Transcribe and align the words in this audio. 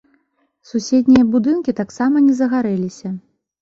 Суседнія 0.69 1.23
будынкі 1.35 1.77
таксама 1.83 2.27
не 2.27 2.33
загарэліся. 2.43 3.19